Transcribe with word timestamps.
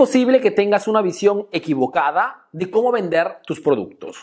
posible 0.00 0.40
que 0.40 0.50
tengas 0.50 0.88
una 0.88 1.02
visión 1.02 1.46
equivocada 1.52 2.46
de 2.52 2.70
cómo 2.70 2.90
vender 2.90 3.36
tus 3.44 3.60
productos. 3.60 4.16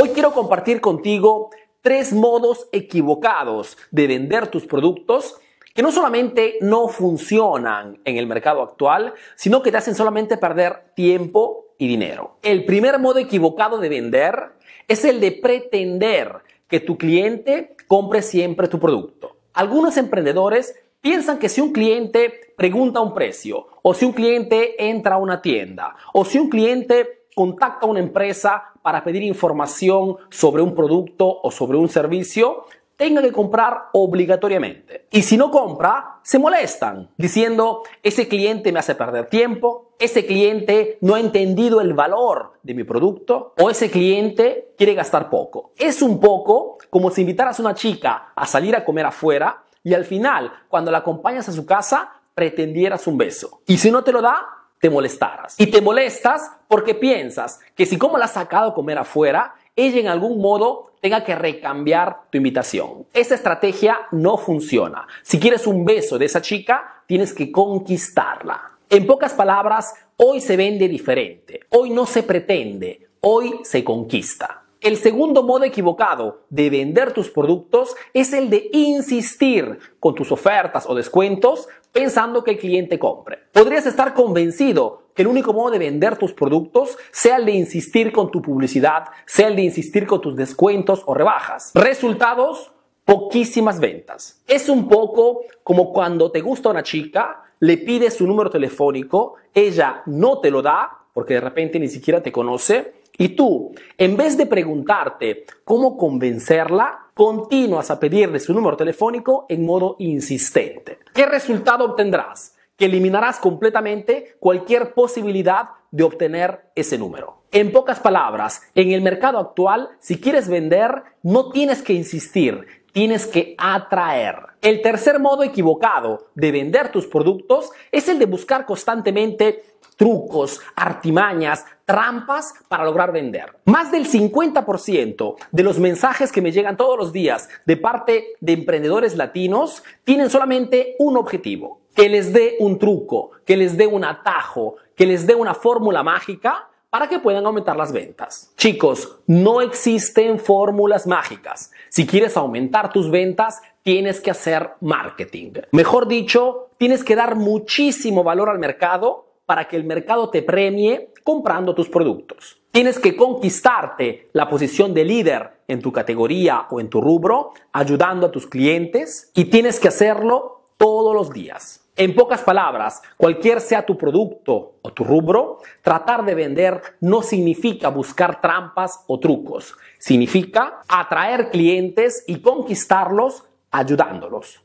Hoy 0.00 0.10
quiero 0.10 0.30
compartir 0.30 0.80
contigo 0.80 1.50
tres 1.80 2.12
modos 2.12 2.68
equivocados 2.70 3.76
de 3.90 4.06
vender 4.06 4.46
tus 4.46 4.66
productos 4.66 5.34
que 5.74 5.82
no 5.82 5.90
solamente 5.90 6.58
no 6.60 6.86
funcionan 6.86 7.98
en 8.04 8.18
el 8.18 8.28
mercado 8.28 8.62
actual, 8.62 9.14
sino 9.34 9.64
que 9.64 9.72
te 9.72 9.78
hacen 9.78 9.96
solamente 9.96 10.36
perder 10.36 10.92
tiempo 10.94 11.74
y 11.78 11.88
dinero. 11.88 12.36
El 12.40 12.64
primer 12.64 13.00
modo 13.00 13.18
equivocado 13.18 13.78
de 13.78 13.88
vender 13.88 14.52
es 14.86 15.04
el 15.04 15.18
de 15.18 15.32
pretender 15.32 16.36
que 16.68 16.78
tu 16.78 16.96
cliente 16.96 17.74
compre 17.88 18.22
siempre 18.22 18.68
tu 18.68 18.78
producto. 18.78 19.38
Algunos 19.54 19.96
emprendedores 19.96 20.76
piensan 21.00 21.38
que 21.38 21.48
si 21.48 21.60
un 21.60 21.72
cliente 21.72 22.51
pregunta 22.62 23.00
un 23.00 23.12
precio, 23.12 23.66
o 23.82 23.92
si 23.92 24.04
un 24.04 24.12
cliente 24.12 24.88
entra 24.88 25.16
a 25.16 25.18
una 25.18 25.42
tienda, 25.42 25.96
o 26.12 26.24
si 26.24 26.38
un 26.38 26.48
cliente 26.48 27.24
contacta 27.34 27.86
a 27.86 27.88
una 27.88 27.98
empresa 27.98 28.62
para 28.82 29.02
pedir 29.02 29.24
información 29.24 30.16
sobre 30.30 30.62
un 30.62 30.72
producto 30.72 31.40
o 31.42 31.50
sobre 31.50 31.76
un 31.76 31.88
servicio, 31.88 32.66
tenga 32.96 33.20
que 33.20 33.32
comprar 33.32 33.88
obligatoriamente. 33.94 35.08
Y 35.10 35.22
si 35.22 35.36
no 35.36 35.50
compra, 35.50 36.20
se 36.22 36.38
molestan 36.38 37.10
diciendo, 37.16 37.82
ese 38.00 38.28
cliente 38.28 38.70
me 38.70 38.78
hace 38.78 38.94
perder 38.94 39.26
tiempo, 39.26 39.96
ese 39.98 40.24
cliente 40.24 40.98
no 41.00 41.16
ha 41.16 41.20
entendido 41.20 41.80
el 41.80 41.94
valor 41.94 42.60
de 42.62 42.74
mi 42.74 42.84
producto 42.84 43.54
o 43.58 43.70
ese 43.70 43.90
cliente 43.90 44.72
quiere 44.78 44.94
gastar 44.94 45.28
poco. 45.30 45.72
Es 45.76 46.00
un 46.00 46.20
poco 46.20 46.78
como 46.90 47.10
si 47.10 47.22
invitaras 47.22 47.58
a 47.58 47.62
una 47.62 47.74
chica 47.74 48.30
a 48.36 48.46
salir 48.46 48.76
a 48.76 48.84
comer 48.84 49.06
afuera 49.06 49.64
y 49.82 49.94
al 49.94 50.04
final, 50.04 50.52
cuando 50.68 50.92
la 50.92 50.98
acompañas 50.98 51.48
a 51.48 51.52
su 51.52 51.66
casa, 51.66 52.21
pretendieras 52.34 53.06
un 53.06 53.18
beso. 53.18 53.60
Y 53.66 53.78
si 53.78 53.90
no 53.90 54.04
te 54.04 54.12
lo 54.12 54.22
da, 54.22 54.46
te 54.80 54.90
molestaras. 54.90 55.54
Y 55.58 55.68
te 55.68 55.80
molestas 55.80 56.50
porque 56.66 56.94
piensas 56.94 57.60
que 57.76 57.86
si 57.86 57.98
como 57.98 58.18
la 58.18 58.24
has 58.24 58.32
sacado 58.32 58.70
a 58.70 58.74
comer 58.74 58.98
afuera, 58.98 59.54
ella 59.76 60.00
en 60.00 60.08
algún 60.08 60.40
modo 60.40 60.92
tenga 61.00 61.24
que 61.24 61.34
recambiar 61.34 62.22
tu 62.30 62.38
invitación. 62.38 63.06
Esa 63.12 63.34
estrategia 63.34 63.98
no 64.10 64.36
funciona. 64.36 65.06
Si 65.22 65.38
quieres 65.38 65.66
un 65.66 65.84
beso 65.84 66.18
de 66.18 66.26
esa 66.26 66.42
chica, 66.42 67.02
tienes 67.06 67.32
que 67.32 67.50
conquistarla. 67.50 68.72
En 68.90 69.06
pocas 69.06 69.32
palabras, 69.34 69.94
hoy 70.16 70.40
se 70.40 70.56
vende 70.56 70.88
diferente. 70.88 71.60
Hoy 71.70 71.90
no 71.90 72.04
se 72.04 72.22
pretende, 72.22 73.08
hoy 73.20 73.60
se 73.62 73.82
conquista. 73.82 74.61
El 74.82 74.96
segundo 74.96 75.44
modo 75.44 75.62
equivocado 75.62 76.40
de 76.50 76.68
vender 76.68 77.12
tus 77.12 77.30
productos 77.30 77.94
es 78.14 78.32
el 78.32 78.50
de 78.50 78.68
insistir 78.72 79.78
con 80.00 80.16
tus 80.16 80.32
ofertas 80.32 80.86
o 80.88 80.96
descuentos 80.96 81.68
pensando 81.92 82.42
que 82.42 82.50
el 82.50 82.58
cliente 82.58 82.98
compre. 82.98 83.38
Podrías 83.52 83.86
estar 83.86 84.12
convencido 84.12 85.04
que 85.14 85.22
el 85.22 85.28
único 85.28 85.52
modo 85.52 85.70
de 85.70 85.78
vender 85.78 86.16
tus 86.16 86.32
productos 86.32 86.98
sea 87.12 87.36
el 87.36 87.44
de 87.46 87.52
insistir 87.52 88.10
con 88.10 88.32
tu 88.32 88.42
publicidad, 88.42 89.04
sea 89.24 89.46
el 89.46 89.54
de 89.54 89.62
insistir 89.62 90.04
con 90.04 90.20
tus 90.20 90.34
descuentos 90.34 91.04
o 91.06 91.14
rebajas. 91.14 91.70
Resultados, 91.76 92.72
poquísimas 93.04 93.78
ventas. 93.78 94.42
Es 94.48 94.68
un 94.68 94.88
poco 94.88 95.42
como 95.62 95.92
cuando 95.92 96.32
te 96.32 96.40
gusta 96.40 96.70
una 96.70 96.82
chica, 96.82 97.44
le 97.60 97.76
pides 97.76 98.14
su 98.14 98.26
número 98.26 98.50
telefónico, 98.50 99.36
ella 99.54 100.02
no 100.06 100.40
te 100.40 100.50
lo 100.50 100.60
da 100.60 101.02
porque 101.12 101.34
de 101.34 101.40
repente 101.40 101.78
ni 101.78 101.86
siquiera 101.86 102.20
te 102.20 102.32
conoce 102.32 103.01
y 103.18 103.30
tú, 103.30 103.74
en 103.98 104.16
vez 104.16 104.36
de 104.36 104.46
preguntarte 104.46 105.44
cómo 105.64 105.96
convencerla, 105.96 107.10
continúas 107.14 107.90
a 107.90 108.00
pedirle 108.00 108.40
su 108.40 108.54
número 108.54 108.76
telefónico 108.76 109.46
en 109.48 109.66
modo 109.66 109.96
insistente. 109.98 110.98
¿Qué 111.14 111.26
resultado 111.26 111.84
obtendrás? 111.84 112.56
Que 112.76 112.86
eliminarás 112.86 113.38
completamente 113.38 114.36
cualquier 114.40 114.94
posibilidad 114.94 115.68
de 115.90 116.04
obtener 116.04 116.70
ese 116.74 116.96
número. 116.96 117.42
En 117.52 117.70
pocas 117.70 118.00
palabras, 118.00 118.62
en 118.74 118.92
el 118.92 119.02
mercado 119.02 119.38
actual, 119.38 119.90
si 120.00 120.18
quieres 120.18 120.48
vender, 120.48 121.02
no 121.22 121.50
tienes 121.50 121.82
que 121.82 121.92
insistir, 121.92 122.66
tienes 122.92 123.26
que 123.26 123.54
atraer. 123.58 124.36
El 124.60 124.80
tercer 124.80 125.18
modo 125.18 125.42
equivocado 125.42 126.28
de 126.34 126.52
vender 126.52 126.92
tus 126.92 127.06
productos 127.06 127.70
es 127.90 128.08
el 128.08 128.18
de 128.18 128.26
buscar 128.26 128.64
constantemente 128.64 129.64
trucos, 129.96 130.60
artimañas, 130.74 131.64
trampas 131.84 132.54
para 132.68 132.84
lograr 132.84 133.12
vender. 133.12 133.56
Más 133.66 133.90
del 133.90 134.08
50% 134.08 135.36
de 135.50 135.62
los 135.62 135.78
mensajes 135.78 136.32
que 136.32 136.42
me 136.42 136.52
llegan 136.52 136.76
todos 136.76 136.98
los 136.98 137.12
días 137.12 137.48
de 137.66 137.76
parte 137.76 138.28
de 138.40 138.52
emprendedores 138.52 139.16
latinos 139.16 139.82
tienen 140.04 140.30
solamente 140.30 140.96
un 140.98 141.16
objetivo, 141.16 141.82
que 141.94 142.08
les 142.08 142.32
dé 142.32 142.56
un 142.60 142.78
truco, 142.78 143.32
que 143.44 143.56
les 143.56 143.76
dé 143.76 143.86
un 143.86 144.04
atajo, 144.04 144.76
que 144.96 145.06
les 145.06 145.26
dé 145.26 145.34
una 145.34 145.54
fórmula 145.54 146.02
mágica 146.02 146.68
para 146.92 147.08
que 147.08 147.20
puedan 147.20 147.46
aumentar 147.46 147.74
las 147.74 147.90
ventas. 147.90 148.52
Chicos, 148.58 149.16
no 149.26 149.62
existen 149.62 150.38
fórmulas 150.38 151.06
mágicas. 151.06 151.72
Si 151.88 152.06
quieres 152.06 152.36
aumentar 152.36 152.92
tus 152.92 153.10
ventas, 153.10 153.62
tienes 153.82 154.20
que 154.20 154.30
hacer 154.30 154.72
marketing. 154.82 155.52
Mejor 155.70 156.06
dicho, 156.06 156.68
tienes 156.76 157.02
que 157.02 157.16
dar 157.16 157.34
muchísimo 157.34 158.22
valor 158.22 158.50
al 158.50 158.58
mercado 158.58 159.24
para 159.46 159.68
que 159.68 159.76
el 159.76 159.84
mercado 159.84 160.28
te 160.28 160.42
premie 160.42 161.14
comprando 161.24 161.74
tus 161.74 161.88
productos. 161.88 162.60
Tienes 162.72 162.98
que 162.98 163.16
conquistarte 163.16 164.28
la 164.34 164.50
posición 164.50 164.92
de 164.92 165.06
líder 165.06 165.62
en 165.68 165.80
tu 165.80 165.92
categoría 165.92 166.66
o 166.68 166.78
en 166.78 166.90
tu 166.90 167.00
rubro, 167.00 167.54
ayudando 167.72 168.26
a 168.26 168.30
tus 168.30 168.46
clientes 168.46 169.30
y 169.34 169.46
tienes 169.46 169.80
que 169.80 169.88
hacerlo 169.88 170.66
todos 170.76 171.14
los 171.14 171.32
días. 171.32 171.81
En 171.94 172.14
pocas 172.14 172.40
palabras, 172.40 173.02
cualquier 173.18 173.60
sea 173.60 173.84
tu 173.84 173.98
producto 173.98 174.76
o 174.80 174.92
tu 174.94 175.04
rubro, 175.04 175.58
tratar 175.82 176.24
de 176.24 176.34
vender 176.34 176.80
no 177.00 177.20
significa 177.20 177.90
buscar 177.90 178.40
trampas 178.40 179.04
o 179.08 179.20
trucos, 179.20 179.74
significa 179.98 180.80
atraer 180.88 181.50
clientes 181.50 182.24
y 182.26 182.40
conquistarlos 182.40 183.44
ayudándolos. 183.70 184.62